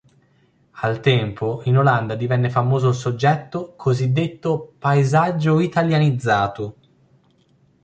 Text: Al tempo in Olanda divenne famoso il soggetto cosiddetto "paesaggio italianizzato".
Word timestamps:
Al 0.81 0.99
tempo 0.99 1.61
in 1.65 1.77
Olanda 1.77 2.15
divenne 2.15 2.49
famoso 2.49 2.89
il 2.89 2.95
soggetto 2.95 3.75
cosiddetto 3.75 4.73
"paesaggio 4.79 5.59
italianizzato". 5.59 6.75